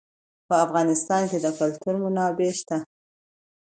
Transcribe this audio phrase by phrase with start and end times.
[0.47, 2.77] په افغانستان کې د کلتور منابع شته.